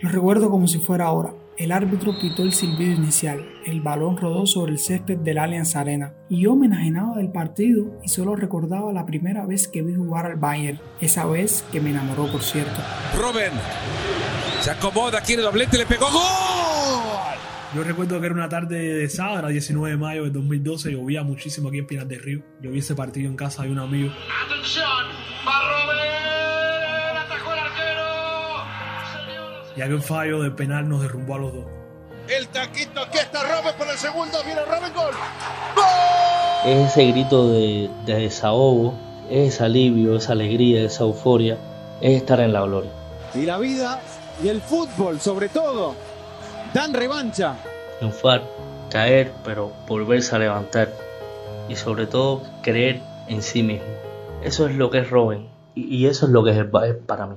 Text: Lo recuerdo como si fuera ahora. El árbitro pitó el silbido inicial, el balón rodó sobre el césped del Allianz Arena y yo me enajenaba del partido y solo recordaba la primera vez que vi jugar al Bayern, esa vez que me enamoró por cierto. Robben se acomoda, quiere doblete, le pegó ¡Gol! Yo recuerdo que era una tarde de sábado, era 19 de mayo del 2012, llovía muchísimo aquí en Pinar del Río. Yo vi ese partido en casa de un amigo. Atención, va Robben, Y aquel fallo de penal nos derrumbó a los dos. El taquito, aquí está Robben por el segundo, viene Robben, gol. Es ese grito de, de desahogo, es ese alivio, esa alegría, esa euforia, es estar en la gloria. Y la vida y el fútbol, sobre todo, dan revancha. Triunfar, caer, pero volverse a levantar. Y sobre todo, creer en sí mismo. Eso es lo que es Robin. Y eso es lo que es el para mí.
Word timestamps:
Lo 0.00 0.10
recuerdo 0.10 0.50
como 0.50 0.68
si 0.68 0.78
fuera 0.78 1.06
ahora. 1.06 1.32
El 1.56 1.72
árbitro 1.72 2.12
pitó 2.20 2.42
el 2.42 2.52
silbido 2.52 2.92
inicial, 2.92 3.42
el 3.64 3.80
balón 3.80 4.18
rodó 4.18 4.44
sobre 4.44 4.72
el 4.72 4.78
césped 4.78 5.16
del 5.16 5.38
Allianz 5.38 5.74
Arena 5.74 6.12
y 6.28 6.42
yo 6.42 6.54
me 6.54 6.66
enajenaba 6.66 7.16
del 7.16 7.32
partido 7.32 7.98
y 8.04 8.10
solo 8.10 8.36
recordaba 8.36 8.92
la 8.92 9.06
primera 9.06 9.46
vez 9.46 9.66
que 9.66 9.80
vi 9.80 9.94
jugar 9.94 10.26
al 10.26 10.36
Bayern, 10.36 10.78
esa 11.00 11.24
vez 11.24 11.64
que 11.72 11.80
me 11.80 11.90
enamoró 11.90 12.30
por 12.30 12.42
cierto. 12.42 12.78
Robben 13.18 13.52
se 14.60 14.70
acomoda, 14.70 15.20
quiere 15.22 15.42
doblete, 15.42 15.78
le 15.78 15.86
pegó 15.86 16.10
¡Gol! 16.10 16.22
Yo 17.74 17.84
recuerdo 17.84 18.20
que 18.20 18.26
era 18.26 18.34
una 18.34 18.48
tarde 18.48 18.94
de 18.94 19.08
sábado, 19.08 19.38
era 19.38 19.48
19 19.48 19.90
de 19.90 19.96
mayo 19.96 20.22
del 20.24 20.32
2012, 20.32 20.92
llovía 20.92 21.22
muchísimo 21.22 21.68
aquí 21.68 21.78
en 21.78 21.86
Pinar 21.86 22.06
del 22.06 22.20
Río. 22.20 22.42
Yo 22.60 22.70
vi 22.70 22.80
ese 22.80 22.94
partido 22.94 23.28
en 23.28 23.36
casa 23.36 23.62
de 23.62 23.70
un 23.70 23.78
amigo. 23.78 24.10
Atención, 24.46 24.84
va 25.46 25.86
Robben, 25.86 26.05
Y 29.76 29.82
aquel 29.82 30.00
fallo 30.00 30.42
de 30.42 30.50
penal 30.50 30.88
nos 30.88 31.02
derrumbó 31.02 31.34
a 31.34 31.38
los 31.38 31.52
dos. 31.52 31.64
El 32.28 32.48
taquito, 32.48 33.00
aquí 33.00 33.18
está 33.18 33.42
Robben 33.42 33.74
por 33.76 33.86
el 33.88 33.98
segundo, 33.98 34.38
viene 34.44 34.62
Robben, 34.64 34.92
gol. 34.94 35.14
Es 36.64 36.90
ese 36.90 37.12
grito 37.12 37.50
de, 37.50 37.90
de 38.06 38.14
desahogo, 38.14 38.94
es 39.30 39.54
ese 39.54 39.64
alivio, 39.64 40.16
esa 40.16 40.32
alegría, 40.32 40.82
esa 40.82 41.04
euforia, 41.04 41.58
es 42.00 42.16
estar 42.16 42.40
en 42.40 42.52
la 42.52 42.62
gloria. 42.62 42.90
Y 43.34 43.42
la 43.42 43.58
vida 43.58 44.00
y 44.42 44.48
el 44.48 44.60
fútbol, 44.60 45.20
sobre 45.20 45.50
todo, 45.50 45.94
dan 46.72 46.94
revancha. 46.94 47.56
Triunfar, 47.98 48.42
caer, 48.90 49.32
pero 49.44 49.72
volverse 49.86 50.34
a 50.34 50.38
levantar. 50.38 50.88
Y 51.68 51.76
sobre 51.76 52.06
todo, 52.06 52.42
creer 52.62 53.02
en 53.28 53.42
sí 53.42 53.62
mismo. 53.62 53.86
Eso 54.42 54.66
es 54.68 54.74
lo 54.74 54.90
que 54.90 54.98
es 55.00 55.10
Robin. 55.10 55.48
Y 55.74 56.06
eso 56.06 56.26
es 56.26 56.32
lo 56.32 56.42
que 56.42 56.52
es 56.52 56.56
el 56.56 56.70
para 56.70 57.26
mí. 57.26 57.36